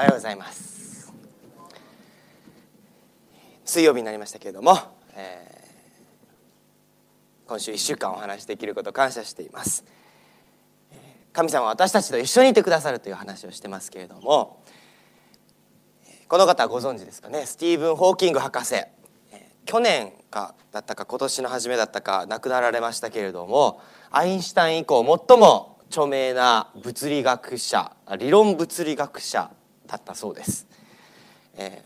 [0.00, 1.12] おはようございます。
[3.66, 4.78] 水曜日になりましたけれども、
[5.14, 9.84] えー、今週1週間お話しできること感謝しています。
[11.34, 14.64] 神様は私たちと一緒にいてくださるという話をしてますけれども
[16.28, 17.44] この方ご存知ですかね？
[17.44, 18.76] スティーブン・ホーキング博士。
[19.66, 29.50] 去年かだったか今年の初めだったか亡くなられましたけれどもアインシュタイン以降最も著名な物理学者理論物理学者
[29.90, 30.68] だったそうです、
[31.56, 31.82] え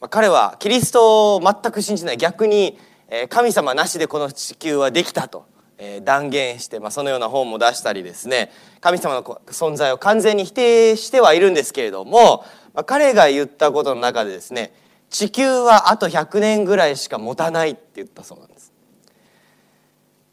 [0.00, 5.44] まあ、彼はキリストを全く信じない逆に、え、神様なしでこの地球はできたと、
[5.76, 14.72] え、断言して、まあ、そのような本も出したりですね神様の存在を完全に否定してはいるんですけれども、まあ、彼が言ったことの中でですね
[15.10, 18.72] 地球はあと100年ぐらいしか持たないって言ったそうなんです。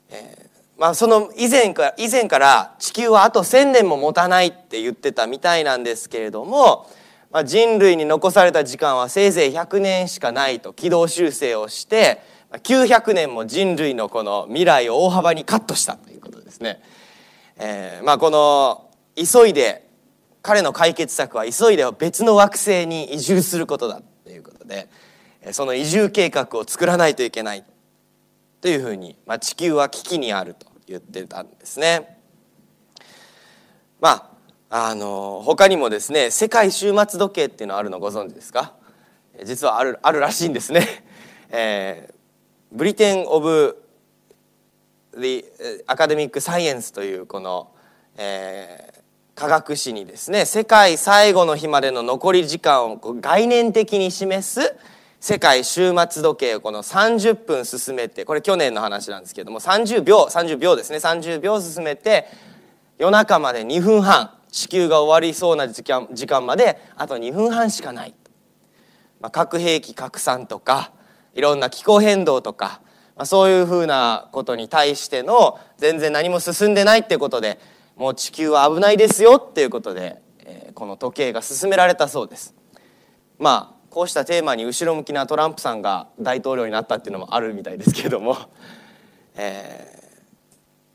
[0.09, 0.45] えー
[0.77, 6.89] まあ、その以前から以前から地球はあと1,000年も持たないって言ってたみたいなんですけれども、
[7.31, 16.81] まあ、人類に残された時間はせいぜい100年しかないと軌道修正をして900年も人類のこの未来を大幅にカットしたということですね。
[17.57, 19.87] えー、まあこの急いで
[20.41, 24.90] 彼の解決策は急いで別の惑星に移住することだということで
[25.51, 27.63] その移住計画を作らないといけない
[28.61, 32.20] というふうに、まあ、地球は危機にあると言ってたんですね。
[33.99, 38.73] まああの他にもですね世界終末時計っていうのあるのご存知ですか？
[39.45, 40.87] 実はあるあるらしいんですね。
[41.49, 42.13] えー、
[42.71, 43.81] ブリテン・オブ・
[45.87, 47.71] アカデミック・サイエンスというこの、
[48.17, 54.75] えー、科学史にですね世界最後の日までの残り時間を概念的に示す
[55.26, 62.27] 世界終末時計をこの30分進めてこれ去年の話なんですけども30秒30秒ですね30秒進めて
[62.99, 68.13] 夜中まで2分半地球が終わりそうな時間時間まであと2分半しかない、
[69.19, 70.91] まあ、核兵器拡散とか
[71.34, 72.79] いろんな気候変動とか、
[73.16, 77.59] まあ、そういうふうなことに対しての全然何も進んでないっていうことで
[77.96, 82.53] もう地球は危ないですよっていうことで、えー、この時計が進められたそうです。
[83.40, 88.35] まあこうしたテーマに後ろ向きなトランプさんが大統領になったっていうのもあるみたいですけれども、
[89.35, 90.19] え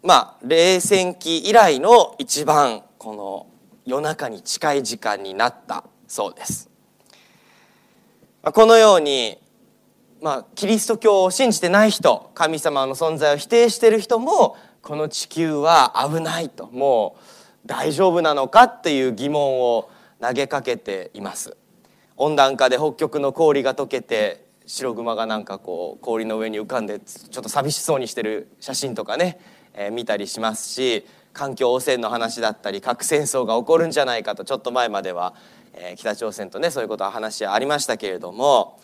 [0.05, 3.47] ー、まあ冷戦期以来の一番この
[3.87, 6.69] 夜中に近い時間になったそうです。
[8.43, 9.39] このように、
[10.21, 17.17] まあ、キリスト教を信じてない人神様の存在を否定している人もこの地球は危ないとも
[17.65, 19.89] う大丈夫なのかっていう疑問を
[20.21, 21.57] 投げかけています。
[22.23, 29.41] 温暖化で北極の氷が溶けて白熊がなんかこう氷の上に浮かんでちょっと寂しそうにしてる写真とかね、
[29.73, 35.35] えー、見たりしますし環境汚染の話だったり核戦争が起こるんじゃないかとちょっと前までは、
[35.73, 38.79] えー、北朝鮮とねそういうことは話ありましたけれども、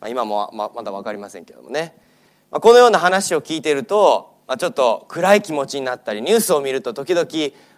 [0.00, 1.94] まあ、今もままだ分かりませんけどもね、
[2.50, 7.28] まあ、このような話を聞いてると、まあ、ちょっと暗い気持ちになったりニュースを見ると時々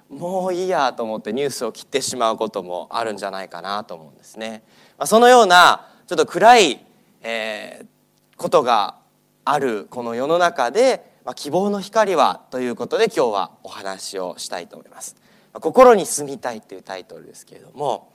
[0.08, 4.62] もういいやと思ってニュースを切ってしまうこともあるんじゃないかなと思うんですね。
[5.00, 6.84] まあ、そのようなちょっと暗い、
[7.22, 7.86] えー、
[8.36, 8.96] ことが
[9.46, 15.16] あるこの世の中で、まあ、希望の光はということで今日はお話をしたいと思います。
[15.54, 18.12] 心に住みたいというタイトルですけれども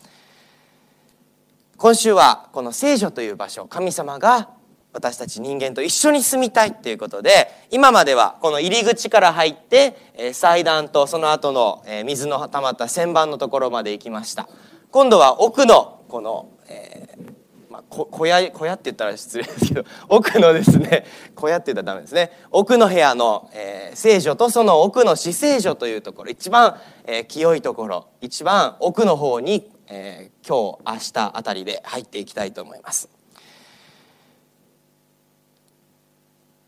[1.76, 4.50] 今週はこの聖女という場所神様が
[4.94, 9.98] 私たち人間と一緒に住みたいっていうことで今まではこの入り口から入って
[10.34, 14.48] 祭壇とその後の水の溜まった旋盤のところまで行きました
[14.92, 17.34] 今度は奥のこのえー
[17.70, 21.06] まあ、小屋小屋って言ったら失礼ですけど 奥のですね
[21.36, 33.10] 小屋って言ったらダメですね奥の部屋の、えー、聖女とその奥の死聖女というところ一番、えー、清いところ一番奥の方に、えー、今日明日あたりで入っていきたいと思います。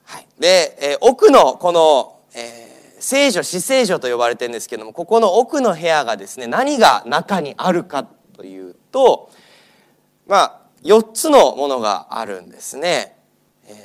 [0.04, 8.08] はい、で、えー、奥のこの、えー、聖女死聖女と呼ばれてるんですけどもここの奥の部屋がですね何が中にあるか
[8.38, 9.32] というと
[10.28, 13.18] まあ4つのものがあるんですね。
[13.66, 13.76] えー、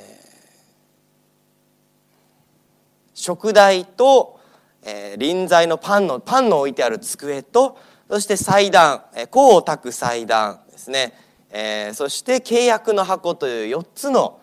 [3.13, 4.39] 食台と、
[4.83, 7.77] えー、臨在のパンのパンの置いてある机と
[8.09, 11.13] そして祭壇香を焚く祭壇ですね、
[11.49, 14.39] えー、そして契約の箱という4つの、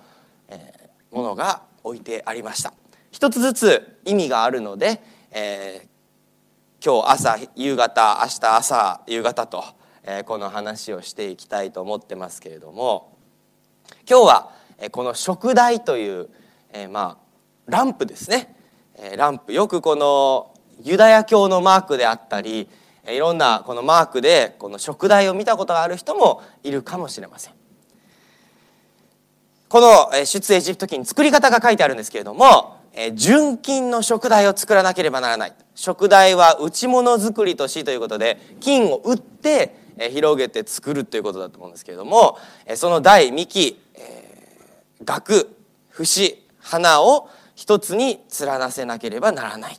[0.48, 2.72] えー、ものが置いてありました
[3.10, 13.16] 一つずつ意味があるので、えー、今日朝夕方明日朝夕方とえこの話をしていきたいと思ってますけれども
[14.08, 14.52] 今日は
[14.90, 16.28] この食台という、
[16.72, 17.30] えまあ
[17.66, 18.54] ランプですね。
[19.16, 19.52] ランプ。
[19.52, 22.68] よくこのユダヤ教のマークであったり
[23.06, 27.54] いろんなこのマークでこの食材を見たことがある人もいるかもしれません。
[29.68, 32.78] この出エジプト記に作り方が書いてあるんですけれども
[33.14, 35.52] 純金の食材を作らなければならない。
[35.74, 42.38] 食材は打物作りとしということで金を打って広げて作るということだと思うんですけれども
[42.76, 43.78] その台幹
[45.04, 45.54] 額
[45.90, 49.78] 節花を一つに連なせなければならない。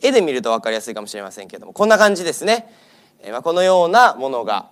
[0.00, 2.68] 絵で見ると分かりやすいかもしれませんけれどもこんな感じですね。
[3.42, 4.70] このようなものが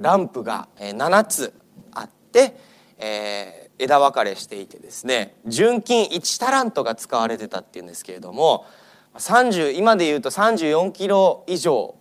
[0.00, 1.52] ランプが7つ
[1.92, 2.56] あって
[2.98, 8.66] え枝分かれしていてですね純金1タラントが使われてたっていうんですけれども
[9.14, 11.96] 30今で言うと34キロ以上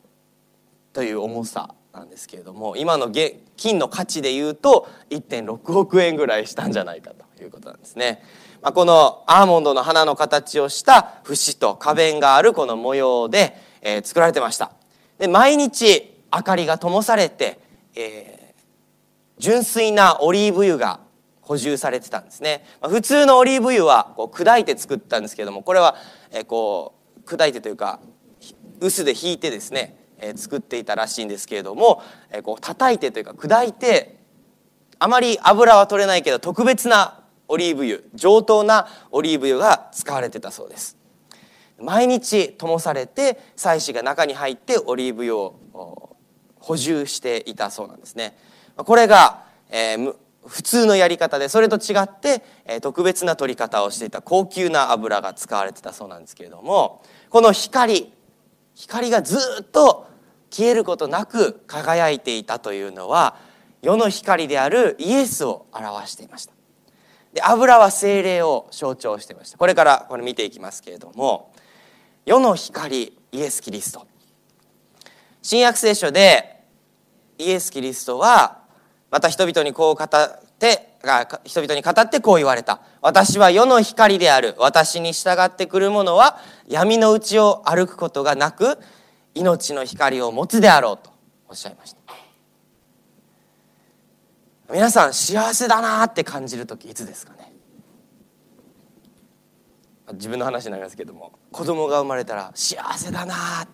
[0.93, 3.11] という重さなんですけれども今の
[3.57, 8.23] 金の価値で言うと1.6億円ぐらいしたんじゃないかということなんですね。
[8.61, 14.71] まあ、このアーモンドの花の形をした節と花弁があるこの模様で、えー、作られてました。
[15.17, 17.59] で毎日明かりが灯されて、
[17.95, 18.61] えー、
[19.39, 20.99] 純粋なオリーブ油が
[21.41, 22.63] 補充されてたんですね。
[22.81, 25.95] まあ、普通のオリーブ油はこう砕いて作ったんですけれどもこれは、
[26.31, 27.99] えー、こう砕いてというか
[28.79, 32.01] 臼で引いてですね、え、作っていたらしいんですけれども、
[32.31, 34.21] え、こう叩いてというか砕いて
[34.99, 40.95] あまり油は取れないけど特別なオリーブ油上等なオリーブ油が使われてたそうです。
[41.79, 46.15] 毎日灯されて祭司が中に入ってオリーブ油を
[46.59, 48.37] 補充していたそうなんですね。
[48.77, 50.15] これが、えー、
[50.45, 58.13] 普通のやり方でそれと違って、えー、特別な取り方をしていた高級な油が使われてたそうなんですけれどもこの光
[58.75, 60.10] 光がずっと
[60.51, 63.37] 消えることなく輝いていたというのは
[63.81, 66.53] 世の光であるイエスを表していました。
[67.33, 69.57] で油は精霊を象徴していました。
[69.57, 71.53] これからこれ見ていきますけれども
[72.25, 74.05] 世の光イエス・キリスト。
[75.41, 76.61] 新約聖書で
[77.37, 78.59] イエス・キリストは
[79.09, 80.07] また人々にこう語っ
[80.59, 80.91] て
[81.45, 82.81] 人々に語ってこう言われた。
[83.01, 84.53] 私は世の光である。
[84.59, 86.37] 私に従ってくる者は
[86.67, 88.77] 闇のうちを歩くことがなく
[89.33, 91.11] 命の光を持つであろうと
[91.47, 91.99] おっしゃいました。
[94.71, 97.51] 皆さん幸せだなって感じる時いつですかね？
[100.13, 103.67] 自分の話になりますけども子供が生まれたら幸せだな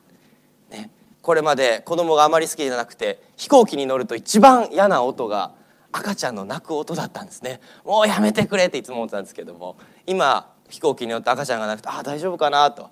[0.69, 5.53] ねこれまで子供があまり好きじゃなくて飛行機に乗ると一番嫌な音が
[5.91, 7.59] 赤ちゃんの泣く音だったんですね。
[7.83, 12.89] もうやめてくれっていつも思ってたんですけども今飛行機に乗って赤ちゃんが泣くとあ大丈夫かなと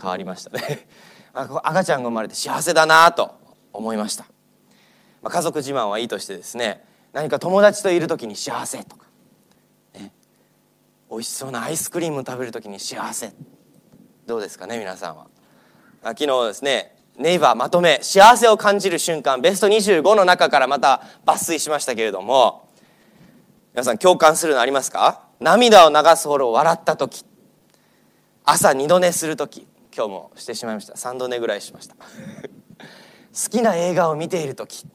[0.00, 0.88] 変わりましたね。
[1.32, 3.34] 赤ちゃんが生まれて幸せだなと
[3.72, 4.24] 思いました、
[5.22, 9.06] まあ、家族自慢はいいとしてですね何か友達といる時に幸せとか、
[9.94, 10.12] ね、
[11.10, 13.32] 美味しそうなアイスクリーム食べる時に幸せ。
[14.26, 15.26] どうですかね皆さんは。
[16.02, 22.68] あ昨日ですねネイバーまとめ幸せを感じる瞬間ベスト25の中からまた抜粋しましたけれども
[23.74, 25.24] 皆さん共感するのありますか？
[25.40, 27.24] 涙を流すほど笑った時。
[28.44, 29.66] 朝二度寝する時。
[29.94, 30.94] 今日もしてしまいました。
[30.94, 31.96] 3度寝ぐらいしました。
[33.32, 34.86] 好きな映画を見ている時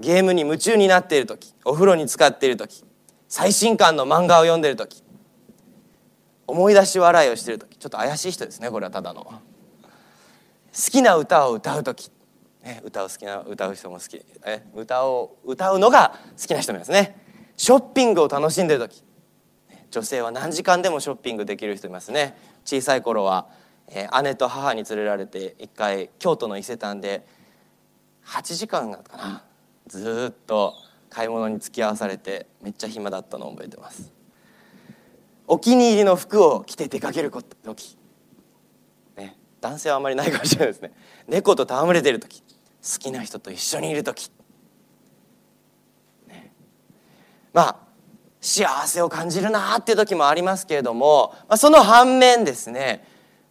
[0.00, 2.84] ゲームに夢中になっている時お風呂に浸かっている時
[3.28, 5.02] 最新刊の漫画を読んでいる時
[6.46, 9.24] 思い出し笑いをしている時ちょっと怪しい人ですねこれはただの。
[9.24, 9.40] 好
[10.90, 12.10] きな歌を歌う時、
[12.62, 17.16] ね、歌う好きな歌う人も好きえ歌を歌うのが好きな人もいますね。
[17.56, 19.02] ショッピングを楽しんでる時
[19.90, 22.36] 女性は何時間でもショッピングできる人いますね。
[22.64, 23.46] 小さい頃は、
[23.88, 27.26] えー、姉と母に連れられて一回京都の伊勢丹で
[28.24, 29.44] 8時間だったかな。
[29.86, 30.74] ずっと
[31.08, 34.12] 買い物に付き合わされてめっちゃ暇だったのを覚えてます。
[35.46, 37.96] お気に入りの服を着て出かける時、
[39.16, 40.92] ね、男性はあんまりないかもしれないですね。
[41.28, 42.42] 猫と戯れてる時。
[42.42, 44.30] 好きな人と一緒にいる時、
[46.28, 46.52] ね、
[47.52, 47.76] まあ
[48.40, 53.04] 幸せを感じるなっていう時もありますけれども、まあ、その反面ですね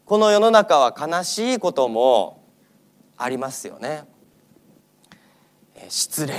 [0.06, 2.44] この世の中は悲しいことも
[3.18, 4.04] ありますよね。
[5.90, 6.36] 失恋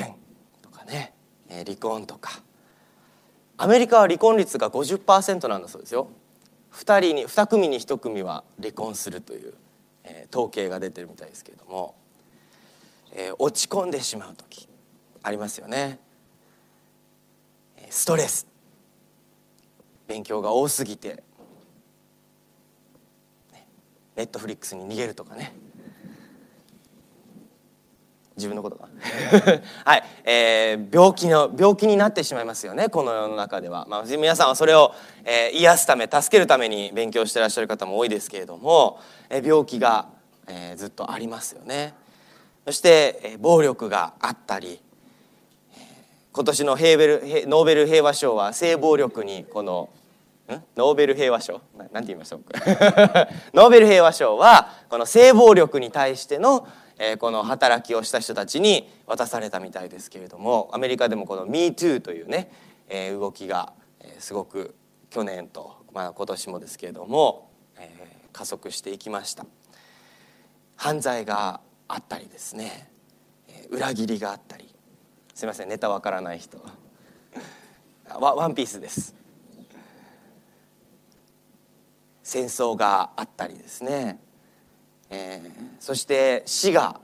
[0.63, 1.15] とかね
[1.49, 2.43] 離婚とか。
[3.57, 6.09] アメリカは離婚率が50%なんだそうですよ。
[6.75, 9.55] 2人に2組に1組は離婚するという、
[10.31, 11.95] 統計が出てるみたいですけれども、
[13.39, 14.69] 落ち込んでしまう時
[15.23, 15.99] ありますよね。
[17.89, 18.47] ストレス。
[20.07, 21.25] 勉強が多すぎて
[24.17, 25.55] ネットフリックスに逃げるとかね。
[28.37, 28.89] 自分のことが。
[29.85, 34.95] はい、えー、病気の病気になってしまいますよねこの世の中では、まあ、皆さんはそれを、
[35.25, 40.09] えー、癒すため助けるために勉強してらっしゃる方も多いですけれども、えー、病気が、
[40.47, 41.95] えー、ずっとありますよね。
[42.67, 44.81] そして暴力があったり
[46.33, 49.89] 今年のヘーベルノーベル平和賞は性暴力にこの
[50.77, 51.61] ノーベル平和賞。
[51.77, 52.53] なんて言いました僕
[53.55, 56.67] ノーベル平和賞はこの性暴力に対しての
[57.19, 62.51] この働きをした人たちに渡されたみたいですけれどもアメリカでもこの MeToo というね
[63.19, 63.73] 動きが
[64.19, 64.75] すごく
[65.11, 67.51] 去年と、まあ、今年もですけれども
[68.33, 69.47] 加速していきました。
[70.77, 72.91] 犯罪があったりですね。
[73.71, 74.75] 裏切りがあったり。
[75.35, 76.59] すいませんネタわからない人。
[78.09, 79.15] ワワンピースです。
[82.27, 84.19] 戦争があったりですね、
[85.11, 87.01] えー、そして死が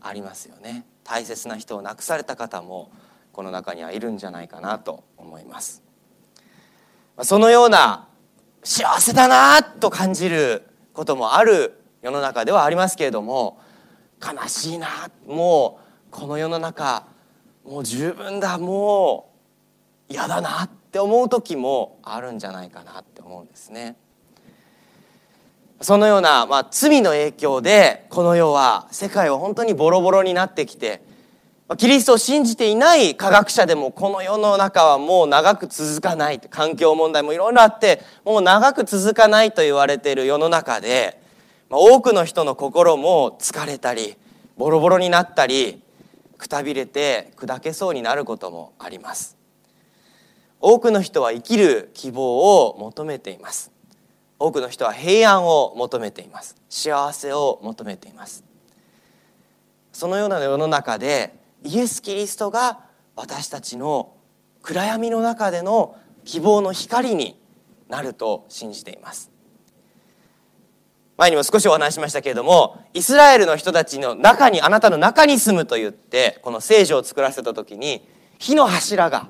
[0.00, 0.84] ありますよね。
[1.04, 2.90] 大切な人を亡くされた方も
[3.30, 5.84] この中にはいるんじゃないかなと思います。
[7.22, 8.08] そのような
[8.64, 13.60] 幸せだなと感じることもある世の中ではありますけれども
[14.20, 14.88] 悲しいな
[15.24, 17.06] もうこの世の中
[17.64, 19.32] もう十分だも
[20.10, 23.96] う嫌だなって思う時もあるんじゃないかなって思うんですね。
[25.80, 31.02] そのような、まあ、罪の影響でこの世は世界は本当にボロボロになってきて
[31.76, 41.20] キリストを信じていない科学者でもこの世の中はもう長く続かない環境問題もいろいろあってもう長く続かないと言われている世の中で
[41.70, 44.16] 多くの人の心も疲れたり
[44.56, 45.82] ボロボロになったり
[46.38, 49.36] くたびれて砕けそうになることもあります。
[50.60, 53.77] 多くの人は生きる希望を求めています。
[54.38, 56.56] 多くの人は平安を求めています。
[56.68, 58.44] 幸せを求めています。
[59.92, 62.80] そのような世の中でイエス・キリストが
[63.16, 64.14] 私たちの
[64.62, 67.40] 暗闇の中での希望の光に
[67.88, 69.30] なると信じています。
[71.16, 78.06] 前にも少しお話しましたけれどもイスラエルの人たちの中にあなたの中に住むと言ってこの聖書を作らせた時に
[78.38, 79.28] 火の柱が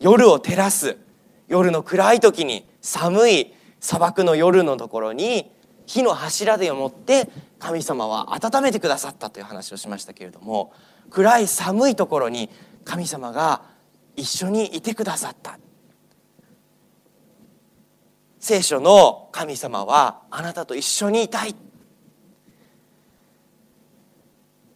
[0.00, 0.98] 夜を照らす
[1.46, 5.52] 夜の暗い時に寒い砂漠の夜のところに
[5.84, 10.72] 火の柱でもって神様は温めてくださったという話をしましたけれども
[11.10, 12.48] 暗い寒いところに
[12.86, 13.60] 神様が
[14.16, 15.58] 一緒にいてくださった。
[18.40, 21.54] 聖書の神様はあなたと一緒にいたい。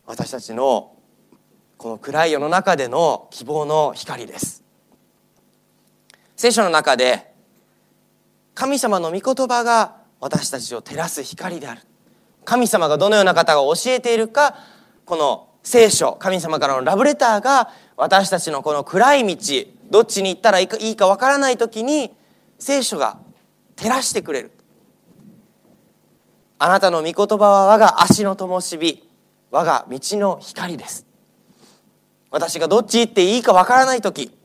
[0.05, 0.93] 私たちの
[1.79, 4.62] この暗い世の中での希望の光です。
[6.37, 7.27] 聖書の中で
[8.59, 11.83] 神様の御言葉が私たちを照らす光である。
[12.45, 14.57] 神様がどのような方が教えているか
[15.05, 19.55] この聖書神様からのラブレターが私たちのこの暗い道
[19.91, 22.12] どっちに行ったらいいかいいかわからない時に
[22.59, 23.21] 聖書が
[23.77, 24.50] 照らしてくれる。
[26.59, 29.09] あなたの御言葉は我が足の灯火
[29.53, 31.07] 我が道の光です。
[32.33, 34.37] 私がどっち行っていいかわからない時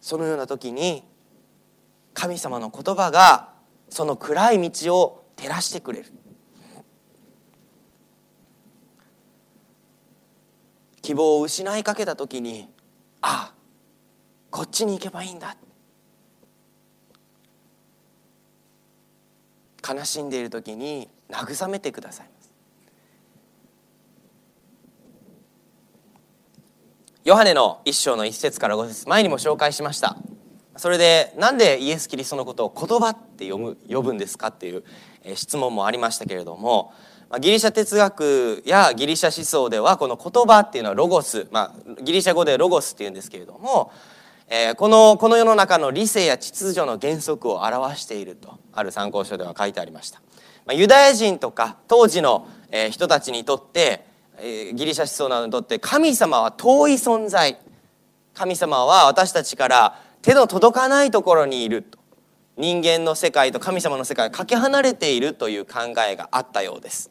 [0.00, 1.02] そのような時に
[2.14, 3.50] 神様の言葉が
[3.90, 6.06] その暗い道を照らしてくれる。
[11.04, 12.66] 希望を失いかけた時に
[13.20, 13.54] ああ
[14.50, 15.54] こっちに行けばいいんだ
[19.86, 22.30] 悲しんでいる時に慰めてください
[27.24, 30.16] ヨハネの一章の一節から五節前にも紹介しました。
[30.76, 34.84] それでなんでイエス・キリストのことを言葉って読む呼ぶんですかっていう
[35.34, 36.92] 質問もありましたけれども
[37.40, 43.92] ギリシャ哲学やギリシャ思想ではこの言葉っていうのはロゴス、まあ、ギリシャ語でロゴスっていうんですけれども、
[44.48, 50.20] えー、このこの世の中の理性や秩序の原則を表しているとある参考書では書いてありました。
[50.66, 54.06] まあ、ユダヤ人とか当時の、えー、人たちにとって、
[54.38, 57.58] えー、ギリシャ思想などにとって神様は遠い存在
[58.34, 61.98] 神様は私たちから手の届かないところにいると。
[62.56, 67.10] 人間の世界と神様の世界がかけ離れているという考えがあったようです。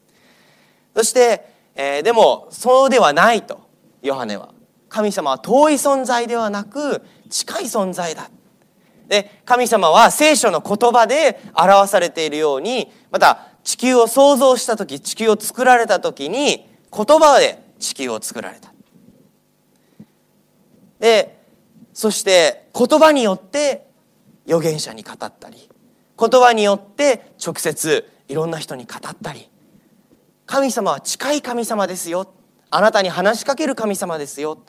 [0.96, 3.62] そして、えー、でもそうではないと
[4.02, 4.52] ヨハネは。
[4.90, 8.32] 神様は遠い存在ではなく近い存在だ。
[9.08, 18.74] で神様は聖書の言葉で表されているようにまた地球を創造した時地球を作られた時に言葉で地球を作られた。
[21.00, 21.43] で
[21.94, 23.88] そして言葉によって
[24.46, 25.70] 預言者に語ったり
[26.20, 29.50] 言葉によって直接いろんな人に語ったり
[30.46, 32.34] 神様は近い神様ですよ
[32.70, 34.60] あなたに話しかける神様ですよ、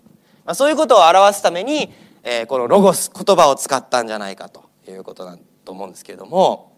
[0.45, 6.75] まあ、そういうことを表すために、えー、このロゴス言葉を使ったんじゃないかということだと思うんですけれども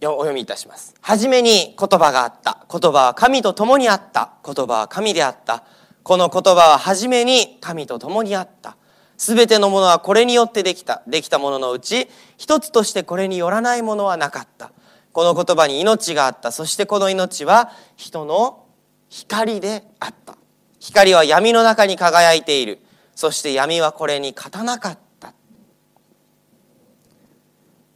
[0.00, 0.94] お読みいたします。
[1.00, 2.64] はじめに言葉があった。
[2.70, 4.34] 言葉は神と共にあった。
[4.44, 5.64] 言葉は神であった。
[6.08, 8.78] この言葉ははじめに神と共にあった。
[9.18, 11.02] すべてのものはこれによってできた。
[11.06, 14.72] できたもののうち、一つとしてこれによらないものはなかった。
[15.12, 16.50] この言葉に命があった。
[16.50, 18.64] そしてこの命は人の
[19.10, 20.38] 光であった。
[20.80, 22.80] 光は闇の中に輝いている。
[23.14, 25.34] そして闇はこれに勝たなかった。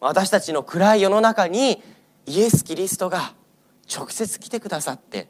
[0.00, 1.82] 私たちの暗い世の中に
[2.26, 3.32] イエス・キリストが
[3.90, 5.28] 直接来てくださって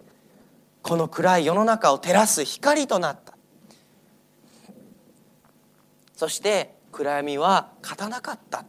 [0.83, 3.35] この暗い世の中を照らす光となった。
[6.17, 8.65] そして暗闇は勝たなかった。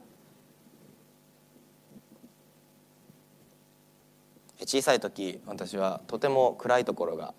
[4.65, 7.33] 小さい時私はとても暗いところが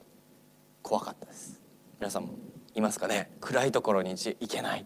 [0.82, 1.60] 怖かったです。
[1.98, 2.34] 皆さんも
[2.74, 3.30] いますかね？
[3.40, 4.84] 暗いところに行けない。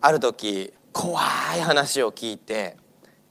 [0.00, 1.20] ある時怖
[1.56, 2.76] い話を聞いて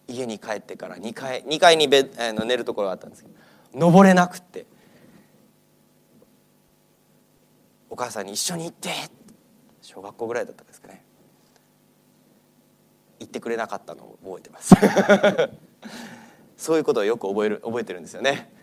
[0.07, 3.35] 家に帰ってから2階 ,2 階にベあの寝るところがあったんですけど
[3.79, 4.65] 登れなくって
[7.88, 8.89] お母さんに「一緒に行って」
[9.81, 11.03] 小学校ぐらいだったんですかね。
[13.19, 14.75] 言ってくれなかったのを覚えてます。
[16.57, 18.53] そういうことをよく覚える覚えてるんですよね、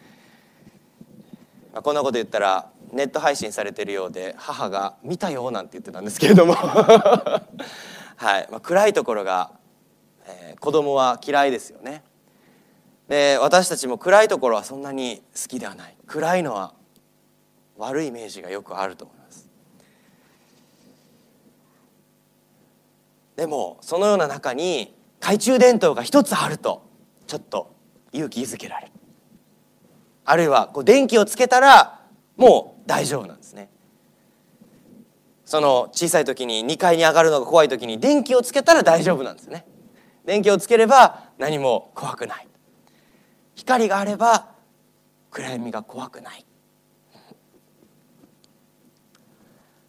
[1.72, 6.54] まあ、こんなこと言ったらネット配信されてるようで母が「見たよ」なんて言ってたんですけれども。
[8.18, 9.52] はい、まあ、暗いところが
[10.26, 12.02] えー、子供は嫌いですよね。
[13.08, 15.96] で私たちも暗いところはそんなに好きではない。
[16.06, 16.74] 暗いのは
[17.76, 19.25] 悪いイメージがよくあると思います。
[23.36, 26.88] でもそのような中に懐中電灯が一つあると
[27.26, 27.74] ちょっと
[28.12, 28.92] 勇気づけられる。
[30.24, 32.00] あるいはこう電気をつけたら
[32.36, 33.70] もう大丈夫なんですね。
[35.44, 39.66] その小さい時に2階に上がるのが怖い時に電気をつけたら大丈夫なんですね。
[40.24, 42.48] 電気をつければ何も怖くない。
[43.54, 44.48] 光があれば
[45.30, 46.44] 暗闇が怖くない。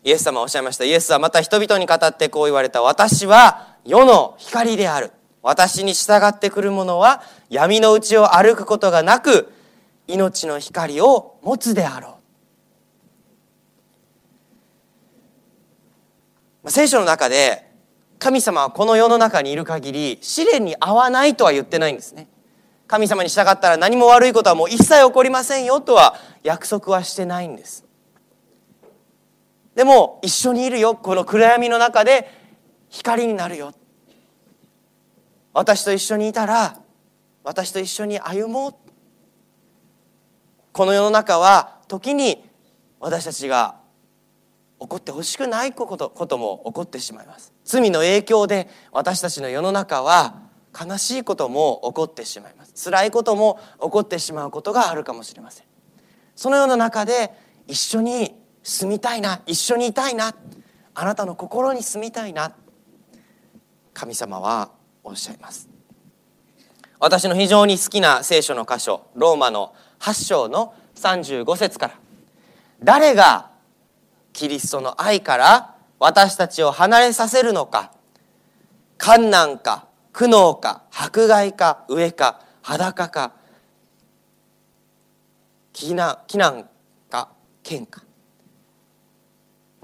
[0.08, 0.86] イエス様はおっしゃいました。
[0.86, 2.82] イエスはまた人々に語ってこう言われた。
[2.82, 5.12] 私は世の光である。
[5.41, 9.52] 私に従ってくる者は闇の内を歩くことがなく
[10.08, 12.20] 命の光を持つであろ
[16.63, 16.72] う。
[16.72, 17.70] 聖書の中で
[18.17, 22.30] 神様はこの世の中にいる限り試練に合わないとは言ってないんですね。
[22.88, 27.87] 神様に従ったら何も悪いことはもう一切起こりませんよとは約束はしてないんです。
[29.77, 30.95] でも一緒にいるよ。
[30.95, 32.27] この暗闇の中で
[32.89, 33.75] 光になるよ。
[35.53, 36.79] 私と一緒にいたら
[37.43, 38.75] 私と一緒に歩もう。
[40.71, 42.43] この世の中は時に
[42.99, 43.75] 私たちが
[44.79, 47.53] 起こってほしくないことことも起こってしまいます。
[47.63, 50.41] 罪の影響で私たちの世の中は
[50.73, 52.73] 悲しいことも起こってしまいます。
[52.83, 55.67] 辛いことも起こってしまうことがあるかもしれません。
[56.35, 57.31] そのような中で
[57.67, 60.36] 一緒に住みたいな一緒にいたいな
[60.93, 62.53] あなたの心に住みたいな。
[63.93, 64.71] 神様は
[65.03, 65.69] おっしゃいます。
[66.99, 71.93] 私の非常に好きな聖書の箇所ローマの8章の35節から。
[72.84, 73.51] 誰が
[74.34, 77.93] キリストの愛から私たちを離れさせるのか
[78.97, 83.34] 観難か苦悩か迫害か飢えか裸か
[85.71, 86.69] 避難
[87.10, 87.30] か
[87.63, 88.07] 剣か。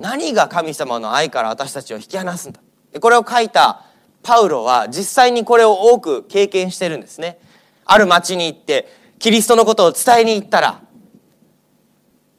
[0.03, 2.59] 何が神様の愛から私たちを引き離すんだ？
[2.99, 3.85] これを書いた
[4.21, 7.39] パウロは実際にこれを多く経験してるんですね。
[7.85, 10.81] ある町に行ってキリストのことを伝えに行ったら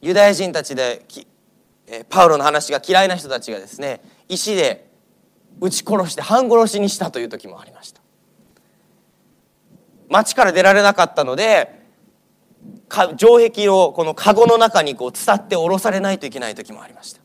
[0.03, 1.07] ユダヤ人たちで
[2.11, 4.87] パウロの話が嫌いな人たちがですね石で
[5.63, 8.03] 撃ち殺して半殺しにしたという時もありました。
[10.11, 11.83] 町から出られなかったので
[13.17, 17.24] 城壁をこの籠の中にこう伝って下ろされないといけない時もありました。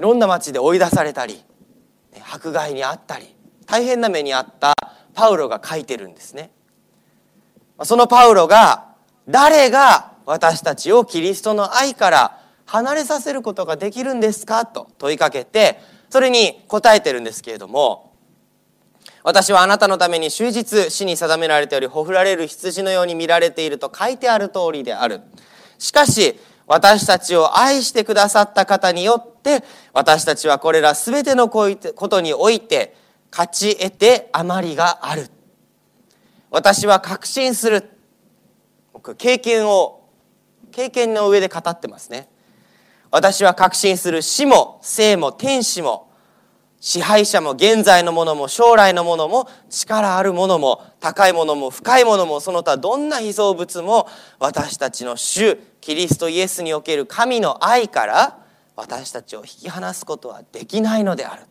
[0.00, 1.42] いろんな町で追い出されたり
[2.32, 3.36] 迫害にあったり
[3.66, 4.72] 大変な目にあった
[5.12, 6.50] パウロが書いてるんですね。
[7.82, 8.94] そのパウロが
[9.28, 14.64] 誰が私たちをキリストの愛から離れさせることができるんですか？
[14.64, 18.14] と問いかけてそれに答えてるんですけれども
[19.22, 25.20] 私はあなたのために終日死に定められておりほふられる羊のように見られていると書いてある通りである。
[25.78, 32.94] しかし私たちを愛してくださった方によって私たちはこれら全てのことにおいて
[33.32, 35.26] 勝ち得て余りがある。
[36.48, 37.90] 私は確信する。
[38.92, 40.08] 僕経験を
[40.70, 42.28] 経験の上で語ってますね。
[43.10, 46.12] 私は確信する死も生も天使も
[46.78, 54.06] 支配者も現在のものも将来のものも力あるものも高いものも深いものもその他どんな被造物も
[54.38, 58.38] 私たちの主キリストイエスにおける神の愛から
[58.76, 61.42] 私たちを引き離すことはできないのである。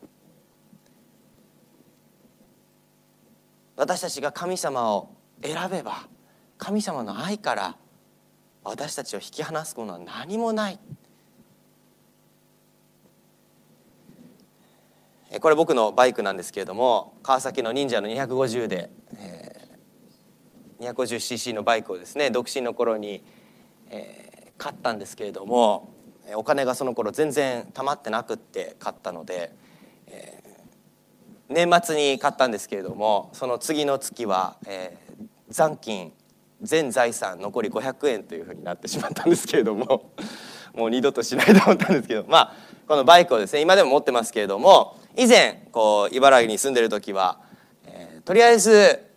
[3.76, 6.06] 私たちが神様を選べば
[6.58, 7.76] 神様の愛から
[8.62, 10.78] 私たちを引き離すものは何もない。
[15.40, 23.22] これ僕のバイクなんですけれども川崎の忍者の250で、えー、250cc のバイクをですね独身の頃に、
[23.90, 25.92] えー、買ったんですけれども
[26.34, 29.52] お金がその頃全然貯まってなくって買ったので、
[30.06, 36.12] えー、年末に買ったんですけれどもその次の月は、えー、残金
[36.62, 40.12] 全財産残り500円というふうになってしまったんですけれども
[40.74, 42.52] もう二度としないと思ったんですけどまあ
[42.86, 47.40] このバイクをですね今でも持ってますけれども以前こう茨城に住んでる時は、
[47.86, 49.09] えー、とりあえず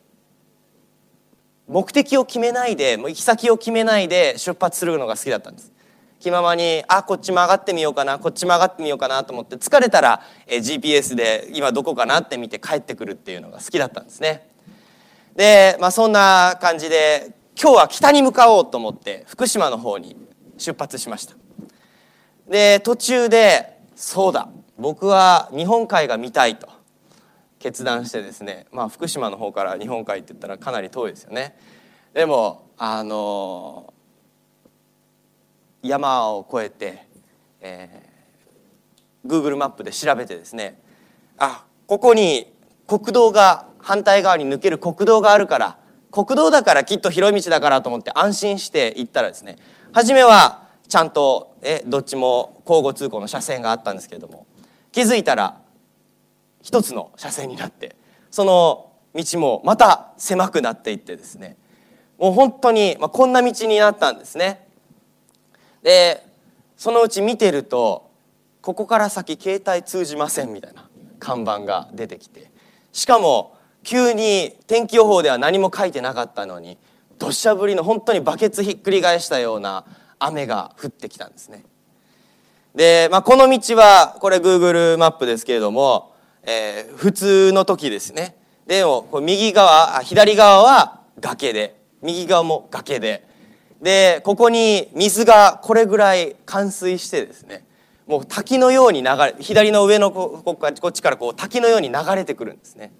[1.67, 5.71] 目的を決めないでもう行き先を決めないで出発するのが好きだったんです。
[6.19, 14.47] 気ままにあこっち曲がってみようかなこっち曲がってみようかなと思って疲れたら、え、GPS で今どこかなって見て帰ってくるっていうのが好きだったんですね。
[15.35, 20.15] で、まあ、そんな感じで今日は北に向かおうと思って福島の方に
[20.57, 21.35] 出発しました。
[22.49, 24.47] で途中でそうだ
[24.77, 26.72] 僕は日本海が見たいと。
[27.63, 31.57] 決断してですね、まあ、福島の方から日本海って言ったらかなり遠いですよね。
[32.13, 33.93] でもあの
[35.81, 37.07] 山を越えて、
[37.61, 40.77] えー、Google マップで調べてですね
[41.37, 42.53] あここに
[42.85, 45.77] 国道が反対側に抜ける国道があるから
[46.11, 49.55] 国道だからきっと広い道だからと思って安心して行ったらですね
[49.93, 54.47] 初めはちゃんとえどっちも交互通行の車線があったんですけれども
[54.91, 55.62] 気づいたら
[56.63, 57.95] 一つの車線になって
[58.31, 61.57] その道もまた狭くなっていってですね
[62.17, 64.65] もう本当に、まあ、こんな道になったんですね。
[65.83, 66.25] で
[66.77, 68.09] そのうち見てると
[68.61, 72.49] ここから先携帯通じませんみたいな看板が出てきて
[72.93, 76.77] しかも急に天気予報では何も書いてなかったのに
[77.19, 79.85] 土砂降りの本当にバケツひっくり返したような
[80.19, 81.63] 雨が降ってきたんですね。
[82.75, 86.12] で、まあ、この道はこれ Google マップですけれども、
[86.45, 88.35] えー、普通の時ですね。
[88.67, 91.81] でもこ右側左側は崖で。
[92.01, 93.25] 右側も崖で。
[93.81, 97.65] でここに水がこれぐらい冠水してですね。
[98.07, 102.91] もう滝のように流れ左の上のここっちからこう滝のように流れてくるんですね。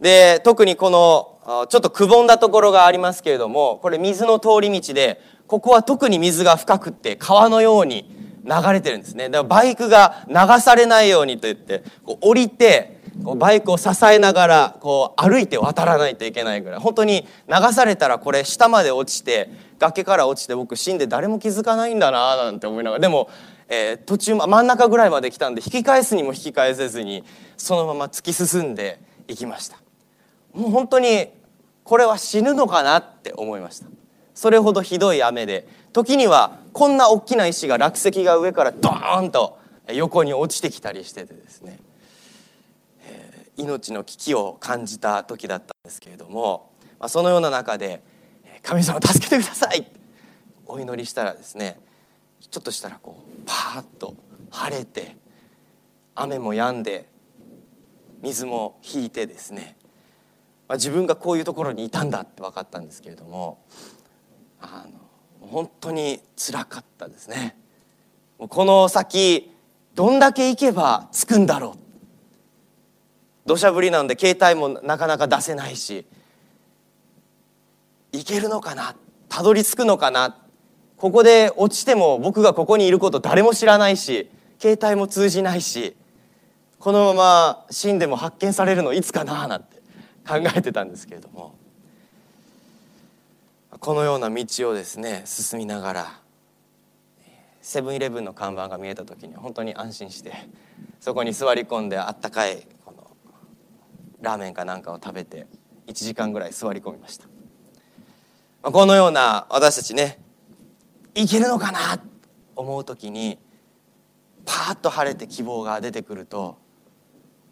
[0.00, 8.17] で特にこのちょっとくぼんだところがありますけれどもこれ水の通り道でここは特に水が深くって川のように
[8.48, 9.28] 流れてるんですね。
[9.28, 16.80] だからバイクが流されないようにと言ってこう降りてこうバイクを支えながらこう歩いて渡らないといけないぐらい。
[16.80, 23.00] 本当に流されたらこれ下まで落ちて崖から落ちて僕死んで誰も気づかないんだななんて思いながら。
[23.00, 23.28] でも、
[23.68, 27.24] えー、途中真ん中ぐらいまで来たんで引き返すにも引き返せずに
[27.56, 29.76] そのまま突き進んでいきました。
[30.54, 31.28] もう本当に
[31.84, 33.86] これは死ぬのかなって思いました。
[34.34, 35.66] それほどひどい雨で
[35.98, 39.58] 時にはこんな大きな石が落石が上からドーンと
[39.92, 41.80] 横に落ちてきたりしててですね、
[43.02, 48.00] えー、命の危機を感じた時だったんですけれども、まあ、そのような中で
[48.62, 49.90] 「神様助けてください!」
[50.66, 51.80] お祈りしたらですね
[52.48, 54.14] ちょっとしたらこうパーッと
[54.50, 55.16] 晴れて
[56.14, 57.08] 雨も止んで
[58.22, 59.76] 水も引いてですね、
[60.68, 63.64] まあ、自分がこういうところにいたんだって分かったんですけれども
[64.60, 65.07] あの
[65.50, 67.56] 本当につらかったですね。
[68.38, 69.52] この先
[69.94, 71.78] どんだけ行けば着くんだろう。
[73.46, 76.06] 土砂降りなので携帯もなかなか出せないし。
[78.12, 78.94] 行けるのかな？
[79.28, 80.36] たどり着くのかな？
[80.96, 84.30] ここで落ちても僕がここにいること誰も知らないし。
[84.60, 85.96] 携帯も通じないし。
[86.78, 89.48] このまま死んでも発見されるのいつかな？
[89.48, 89.76] なんて
[90.26, 91.54] 考えてたんですけれども。
[93.80, 96.20] このような道をですね進みながら
[97.62, 100.32] セブンイレブンの看板が見えた時に本当に安心して
[101.00, 103.16] そこに座り込んであったかいこの
[104.20, 105.46] ラーメンかなんかを食べて
[105.86, 107.26] 1時間ぐらい座り込みました。
[108.62, 110.18] このような私たちね
[111.14, 112.00] いけるのかな
[112.56, 113.38] 思う時に
[114.44, 116.58] パーッと晴れて希望が出てくると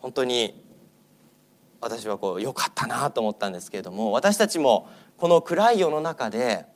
[0.00, 0.62] 本当に
[1.80, 6.66] 私はこう良かったなと思ったんですけれども私たちもこの暗い世の中で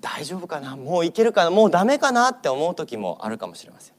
[0.00, 0.76] 大丈夫かな？
[0.76, 1.50] もういけるかな？
[1.50, 3.96] もうダメかなって思う時もあるかもしれません。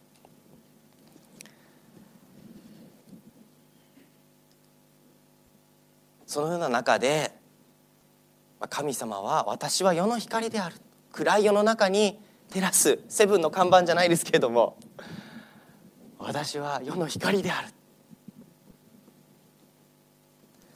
[6.26, 7.32] そのような中で
[8.70, 10.76] 神様は私は世の光である。
[11.12, 12.20] 暗い世の中に
[12.50, 13.00] 照らす。
[13.08, 14.78] セブンの看板じゃないですけれども
[16.18, 17.68] 私は世の光である。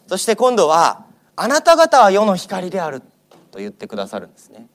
[0.07, 1.00] そして今度は
[1.35, 3.01] あなた方は世の光である
[3.51, 4.67] と言ってくださるんですね。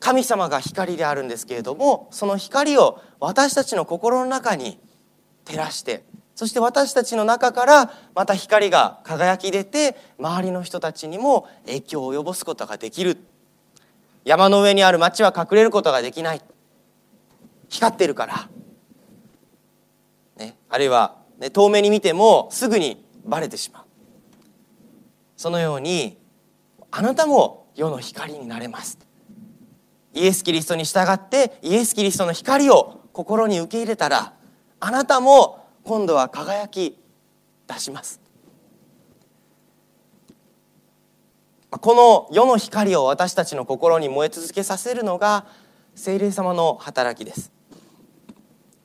[0.00, 4.78] 神様が光であるんですけれどもその光を私たちの心の中に
[5.44, 6.04] 照らして
[6.38, 13.18] そして私たちの中からまた光が輝き出て周りの人たちにも影響を及ぼすことができる。
[14.24, 16.42] 山の上にある町は隠れることができない。
[17.68, 18.48] 光ってるから、
[20.36, 23.87] ね、あるいは、ね、遠目に見てもすぐにバレてしまう。
[25.38, 26.18] そのように
[26.90, 28.98] あなたも世の光になれます。
[30.12, 34.34] イエス・キリストに従ってイエス・キリストの光を心に受け入れたら
[34.80, 36.98] あなたも今度は輝き
[37.68, 38.20] 出します。
[41.70, 45.46] この世の光を私たちの心に燃え続けさせるのが
[45.94, 47.52] 聖霊様の働きです。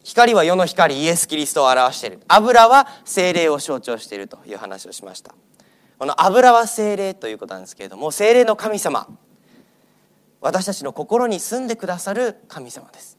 [0.04, 2.20] 光は世の光イエス・キリストを表している。
[2.28, 5.34] 油は聖霊を象徴しているという話をしました。
[6.04, 9.08] この油は聖霊ということなんですけれども聖霊の神様。
[10.42, 13.18] 私たちの心に住んでくださる神様です。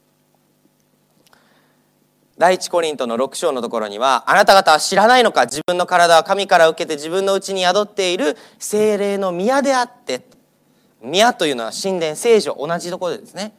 [2.36, 10.26] 第一コリントの6章のところにはあなた方は知らないのか自分の体は神から受けて自分のうちに宿っている精霊の宮であって
[11.00, 13.56] 宮というのは神殿聖女同じところでですね。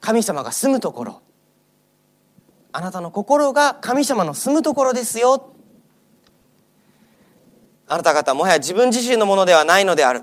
[0.00, 1.20] 神様が住むところ。
[2.70, 5.53] あなたの心が神様の住むところですよ。
[7.86, 10.22] あなた方もはや自分自身のものではないのである。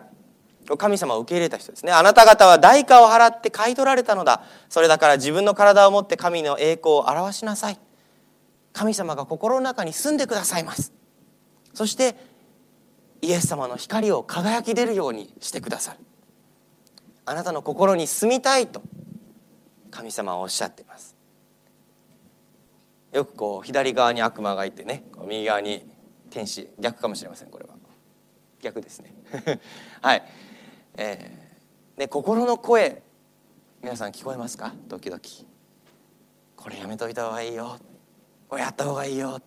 [0.78, 1.92] 神様を受け入れた人ですね。
[1.92, 4.44] あなた方は代価を払って買い取られたのだ。
[4.70, 7.80] それだから自分の体を持って神の栄光を表しなさい。
[8.74, 10.94] 神様が心の中に住んでくださいます。
[11.74, 12.16] そして
[13.22, 16.00] イエス様の光を輝き出るようにしてくださる。
[17.26, 18.82] あなたの心に住みたいと
[19.90, 21.16] 神様はおっしゃっています。
[23.12, 25.91] よくこう左側に悪魔がいてね右側に
[26.32, 26.68] 天使。
[26.80, 27.76] 逆かもしれませんこれは。
[28.62, 29.14] 逆ですね。
[30.02, 30.24] はい。
[30.98, 33.04] えー、で心の声
[33.82, 34.74] 皆さん聞こえますか？
[34.88, 35.22] 時々
[36.56, 37.78] これやめといた方がいいよ。
[38.48, 39.40] これやった方がいいよ、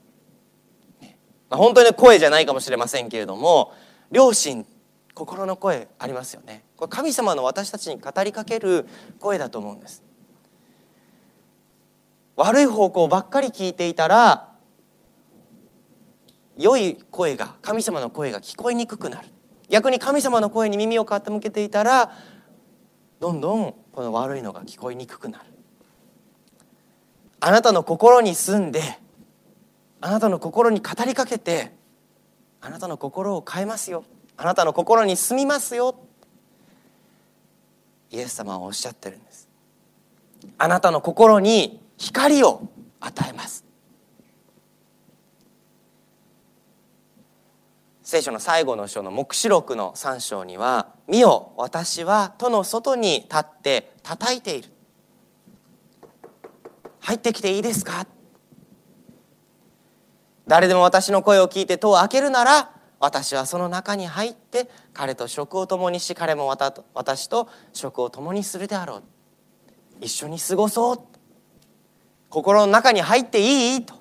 [1.00, 1.18] ね。
[1.48, 3.72] まあ、本当に声じゃないかもしれませんけれども
[4.10, 4.66] 両親
[5.14, 6.64] 心の声ありますよね。
[6.76, 8.88] これ神様の私たちに語りかける
[9.20, 10.02] 声だと思うんです。
[12.36, 14.53] 悪い方向ばっかり聞いていたら
[16.56, 19.28] 良い声が神様の声が聞こえにくくなる。
[19.68, 22.12] 逆に神様の声に耳を傾けていたら
[23.18, 25.44] どんどんこの悪いのが聞こえにくくなる。
[27.40, 28.80] あなたの心に住んで
[30.00, 31.74] あなたの心に語りかけて
[32.60, 34.04] あなたの心を変えますよ。
[34.36, 35.94] あなたの心に住みますよ。
[38.10, 39.48] イエス様はおっしゃってるんです。
[40.58, 42.68] あなたの心に光を
[43.00, 43.64] 与えます。
[48.04, 54.68] 聖書の最後の章の黙示録の3章には「見よ私は戸の外に立って叩いている」
[57.00, 58.06] 「入ってきていいですか?」
[60.46, 66.54] 誰でも私の声を聞いて戸を開けるなら私はその中に入って彼と食を共にし彼も
[66.92, 69.02] 私と食を共にするであろう。
[70.00, 71.00] 一緒に過ごそう。
[72.28, 73.94] 心の中に入っていいと。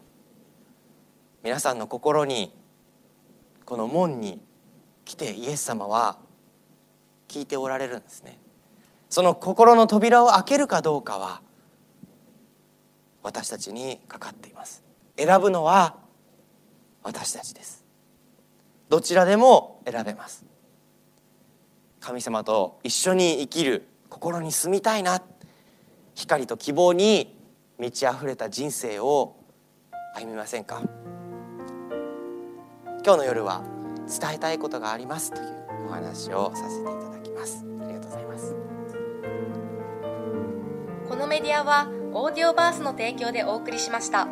[1.41, 2.53] 皆さんの心に
[3.65, 4.41] この門に
[5.05, 6.17] 来てイエス様は
[7.27, 8.39] 聞いておられるんですね。
[9.09, 11.41] その心の扉を開けるかどうかは
[13.21, 14.83] 私たちにかかっています。
[15.17, 15.95] 選ぶのは
[17.03, 17.85] 私たちです。
[18.89, 20.45] どちらでも選べます。
[21.99, 25.21] 神様と一緒に生きる心に住みたいな
[26.15, 27.39] 光と希望に
[27.79, 29.35] 満ち溢れた人生を
[30.15, 30.81] 歩みませんか？
[33.05, 33.61] 今日の夜は
[34.07, 35.47] 伝えたいことがありますという
[35.89, 37.65] お話をさせていただきます。
[37.81, 38.55] ありがとうございます。
[41.09, 44.29] このメディアはオーディオバースの提供でお送りしました。